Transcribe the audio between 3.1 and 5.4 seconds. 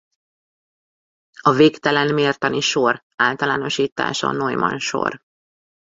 általánosítása a Neumann-sor.